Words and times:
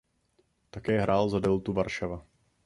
Také 0.69 0.99
hrál 1.01 1.29
za 1.29 1.39
Deltu 1.39 1.73
Varšava. 1.73 2.25